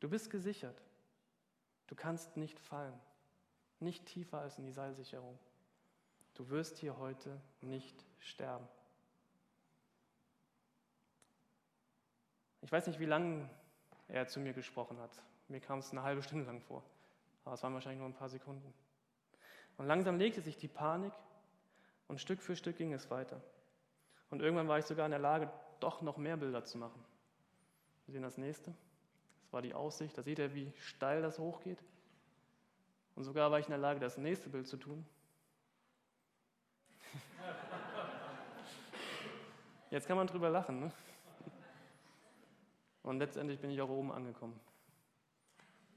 [0.00, 0.82] Du bist gesichert.
[1.86, 3.00] Du kannst nicht fallen.
[3.80, 5.38] Nicht tiefer als in die Seilsicherung.
[6.38, 8.66] Du wirst hier heute nicht sterben.
[12.62, 13.50] Ich weiß nicht, wie lange
[14.06, 15.10] er zu mir gesprochen hat.
[15.48, 16.84] Mir kam es eine halbe Stunde lang vor.
[17.44, 18.72] Aber es waren wahrscheinlich nur ein paar Sekunden.
[19.78, 21.12] Und langsam legte sich die Panik
[22.06, 23.40] und Stück für Stück ging es weiter.
[24.30, 27.04] Und irgendwann war ich sogar in der Lage, doch noch mehr Bilder zu machen.
[28.06, 28.72] Wir sehen das nächste.
[29.42, 30.16] Das war die Aussicht.
[30.16, 31.82] Da seht ihr, wie steil das hochgeht.
[33.16, 35.04] Und sogar war ich in der Lage, das nächste Bild zu tun.
[39.90, 40.80] Jetzt kann man drüber lachen.
[40.80, 40.92] Ne?
[43.02, 44.58] Und letztendlich bin ich auch oben angekommen.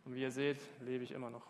[0.05, 1.45] Und wie ihr seht, lebe ich immer noch.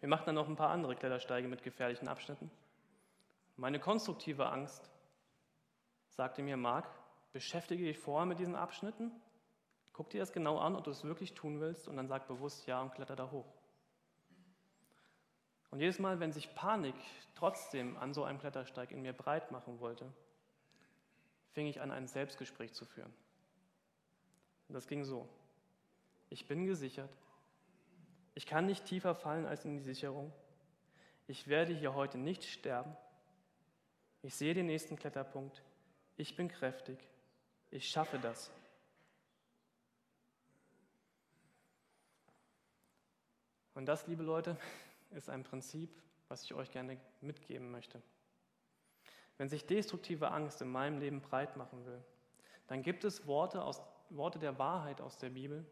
[0.00, 2.50] Wir machten dann noch ein paar andere Klettersteige mit gefährlichen Abschnitten.
[3.56, 4.90] Meine konstruktive Angst
[6.10, 6.86] sagte mir, Marc,
[7.32, 9.10] beschäftige dich vorher mit diesen Abschnitten,
[9.92, 12.66] guck dir das genau an, ob du es wirklich tun willst und dann sag bewusst
[12.66, 13.55] ja und kletter da hoch.
[15.76, 16.94] Und jedes Mal, wenn sich Panik
[17.34, 20.10] trotzdem an so einem Klettersteig in mir breit machen wollte,
[21.52, 23.12] fing ich an, ein Selbstgespräch zu führen.
[24.68, 25.28] Und das ging so.
[26.30, 27.14] Ich bin gesichert,
[28.34, 30.32] ich kann nicht tiefer fallen als in die Sicherung.
[31.26, 32.96] Ich werde hier heute nicht sterben.
[34.22, 35.62] Ich sehe den nächsten Kletterpunkt.
[36.16, 37.06] ich bin kräftig,
[37.70, 38.50] ich schaffe das.
[43.74, 44.56] Und das, liebe Leute,
[45.10, 45.90] ist ein Prinzip,
[46.28, 48.02] was ich euch gerne mitgeben möchte.
[49.38, 52.02] Wenn sich destruktive Angst in meinem Leben breit machen will,
[52.66, 55.64] dann gibt es Worte, aus, Worte der Wahrheit aus der Bibel,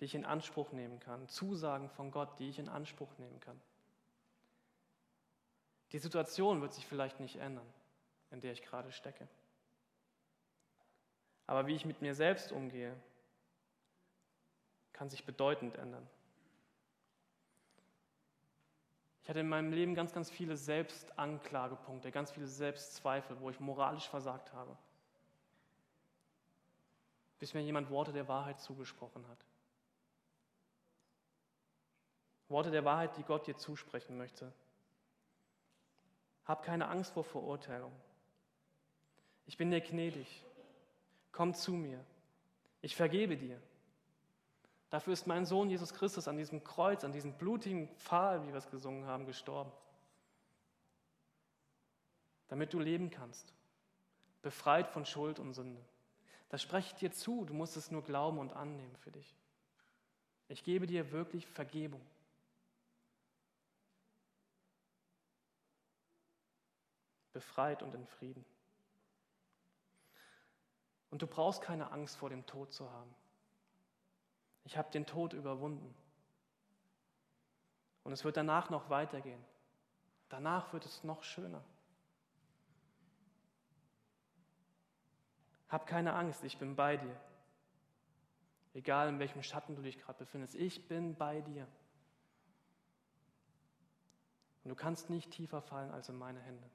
[0.00, 3.60] die ich in Anspruch nehmen kann, Zusagen von Gott, die ich in Anspruch nehmen kann.
[5.92, 7.66] Die Situation wird sich vielleicht nicht ändern,
[8.30, 9.28] in der ich gerade stecke.
[11.46, 12.94] Aber wie ich mit mir selbst umgehe,
[14.92, 16.06] kann sich bedeutend ändern.
[19.28, 24.08] Ich hatte in meinem Leben ganz, ganz viele Selbstanklagepunkte, ganz viele Selbstzweifel, wo ich moralisch
[24.08, 24.74] versagt habe.
[27.38, 29.44] Bis mir jemand Worte der Wahrheit zugesprochen hat.
[32.48, 34.50] Worte der Wahrheit, die Gott dir zusprechen möchte.
[36.46, 37.92] Hab keine Angst vor Verurteilung.
[39.44, 40.42] Ich bin dir gnädig.
[41.32, 42.02] Komm zu mir.
[42.80, 43.60] Ich vergebe dir.
[44.90, 48.56] Dafür ist mein Sohn Jesus Christus an diesem Kreuz, an diesem blutigen Pfahl, wie wir
[48.56, 49.70] es gesungen haben, gestorben.
[52.48, 53.52] Damit du leben kannst,
[54.40, 55.84] befreit von Schuld und Sünde.
[56.48, 59.36] Das spreche ich dir zu, du musst es nur glauben und annehmen für dich.
[60.48, 62.00] Ich gebe dir wirklich Vergebung.
[67.38, 68.44] befreit und in Frieden.
[71.10, 73.14] Und du brauchst keine Angst vor dem Tod zu haben.
[74.68, 75.94] Ich habe den Tod überwunden.
[78.04, 79.42] Und es wird danach noch weitergehen.
[80.28, 81.64] Danach wird es noch schöner.
[85.70, 87.18] Hab keine Angst, ich bin bei dir.
[88.74, 91.66] Egal in welchem Schatten du dich gerade befindest, ich bin bei dir.
[94.64, 96.68] Und du kannst nicht tiefer fallen als in meine Hände.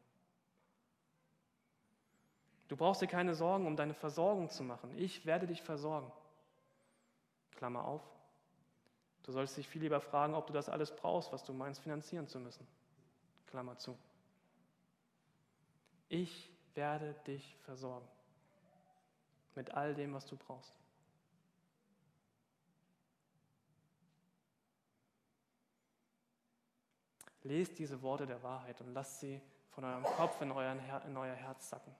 [2.70, 4.98] Du brauchst dir keine Sorgen um deine Versorgung zu machen.
[4.98, 6.12] Ich werde dich versorgen.
[7.64, 8.02] Klammer auf.
[9.24, 12.28] Du sollst dich viel lieber fragen, ob du das alles brauchst, was du meinst, finanzieren
[12.28, 12.68] zu müssen.
[13.48, 13.98] Klammer zu.
[16.10, 18.06] Ich werde dich versorgen.
[19.56, 20.76] Mit all dem, was du brauchst.
[27.44, 31.34] Lest diese Worte der Wahrheit und lasst sie von eurem Kopf in, euren, in euer
[31.34, 31.96] Herz sacken.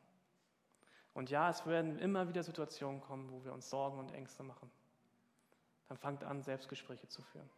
[1.14, 4.70] Und ja, es werden immer wieder Situationen kommen, wo wir uns Sorgen und Ängste machen.
[5.88, 7.50] Dann fangt an, Selbstgespräche zu führen.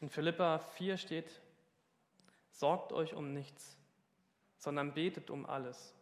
[0.00, 1.40] In Philippa 4 steht,
[2.50, 3.76] sorgt euch um nichts,
[4.56, 5.94] sondern betet um alles.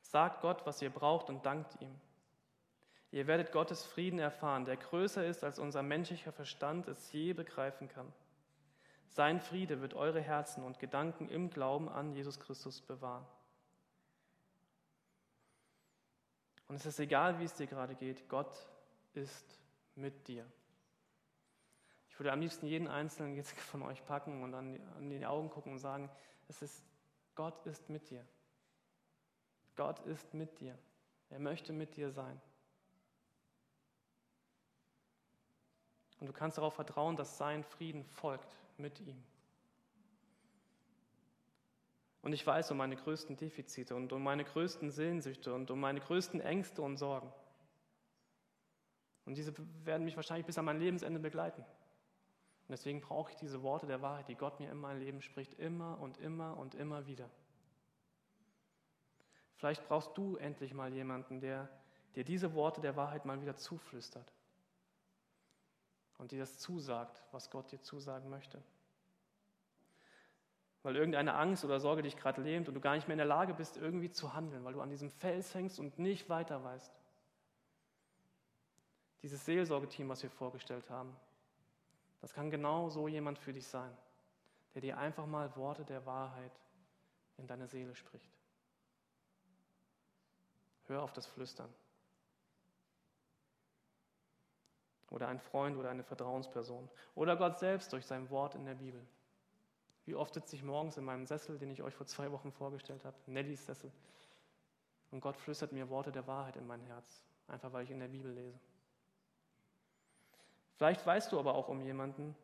[0.00, 1.94] Sagt Gott, was ihr braucht und dankt ihm.
[3.10, 7.88] Ihr werdet Gottes Frieden erfahren, der größer ist, als unser menschlicher Verstand es je begreifen
[7.88, 8.12] kann.
[9.08, 13.26] Sein Friede wird eure Herzen und Gedanken im Glauben an Jesus Christus bewahren.
[16.68, 18.68] Und es ist egal, wie es dir gerade geht, Gott
[19.14, 19.58] ist
[19.94, 20.46] mit dir.
[22.10, 25.26] Ich würde am liebsten jeden Einzelnen jetzt von euch packen und an die, an die
[25.26, 26.10] Augen gucken und sagen,
[26.48, 26.84] es ist,
[27.34, 28.24] Gott ist mit dir.
[29.76, 30.76] Gott ist mit dir.
[31.30, 32.40] Er möchte mit dir sein.
[36.20, 39.22] Und du kannst darauf vertrauen, dass sein Frieden folgt mit ihm.
[42.22, 46.00] Und ich weiß um meine größten Defizite und um meine größten Sehnsüchte und um meine
[46.00, 47.32] größten Ängste und Sorgen.
[49.24, 49.54] Und diese
[49.84, 51.60] werden mich wahrscheinlich bis an mein Lebensende begleiten.
[51.60, 55.54] Und deswegen brauche ich diese Worte der Wahrheit, die Gott mir in mein Leben spricht,
[55.54, 57.30] immer und immer und immer wieder.
[59.56, 61.68] Vielleicht brauchst du endlich mal jemanden, der
[62.14, 64.32] dir diese Worte der Wahrheit mal wieder zuflüstert
[66.18, 68.62] und dir das zusagt, was Gott dir zusagen möchte.
[70.82, 73.26] Weil irgendeine Angst oder Sorge dich gerade lähmt und du gar nicht mehr in der
[73.26, 76.92] Lage bist, irgendwie zu handeln, weil du an diesem Fels hängst und nicht weiter weißt.
[79.22, 81.14] Dieses Seelsorgeteam, was wir vorgestellt haben,
[82.20, 83.96] das kann genau so jemand für dich sein,
[84.74, 86.52] der dir einfach mal Worte der Wahrheit
[87.36, 88.30] in deine Seele spricht.
[90.86, 91.72] Hör auf das Flüstern.
[95.10, 99.04] oder ein Freund oder eine Vertrauensperson oder Gott selbst durch sein Wort in der Bibel.
[100.08, 103.04] Wie oft sitze ich morgens in meinem Sessel, den ich euch vor zwei Wochen vorgestellt
[103.04, 103.92] habe, Nellys Sessel,
[105.10, 108.08] und Gott flüstert mir Worte der Wahrheit in mein Herz, einfach weil ich in der
[108.08, 108.58] Bibel lese.
[110.76, 112.34] Vielleicht weißt du aber auch um jemanden,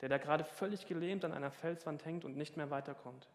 [0.00, 3.28] der da gerade völlig gelähmt an einer Felswand hängt und nicht mehr weiterkommt.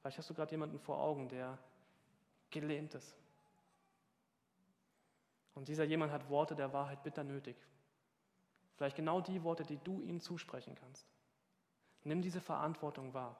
[0.00, 1.58] Vielleicht hast du gerade jemanden vor Augen, der
[2.48, 3.14] gelähmt ist,
[5.54, 7.56] und dieser jemand hat Worte der Wahrheit bitter nötig.
[8.76, 11.06] Vielleicht genau die Worte, die du ihm zusprechen kannst.
[12.04, 13.36] Nimm diese Verantwortung wahr.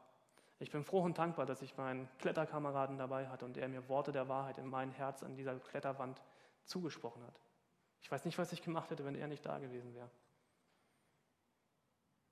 [0.58, 4.12] Ich bin froh und dankbar, dass ich meinen Kletterkameraden dabei hatte und er mir Worte
[4.12, 6.22] der Wahrheit in mein Herz an dieser Kletterwand
[6.64, 7.40] zugesprochen hat.
[8.00, 10.10] Ich weiß nicht, was ich gemacht hätte, wenn er nicht da gewesen wäre.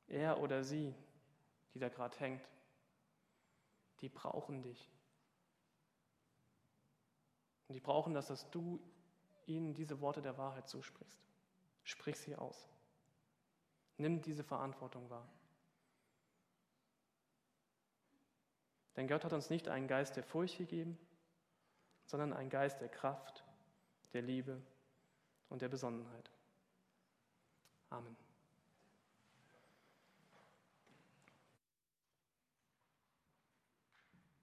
[0.07, 0.95] Er oder sie,
[1.75, 2.49] die da gerade hängt,
[4.01, 4.91] die brauchen dich.
[7.69, 8.81] Und die brauchen das, dass du
[9.47, 11.19] ihnen diese Worte der Wahrheit zusprichst.
[11.85, 12.69] Sprich sie aus.
[13.97, 15.29] Nimm diese Verantwortung wahr.
[18.97, 20.99] Denn Gott hat uns nicht einen Geist der Furcht gegeben,
[22.07, 23.45] sondern einen Geist der Kraft,
[24.13, 24.61] der Liebe
[25.49, 26.31] und der Besonnenheit.
[27.89, 28.17] Amen.